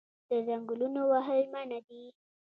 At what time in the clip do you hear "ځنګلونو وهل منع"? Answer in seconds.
0.47-1.79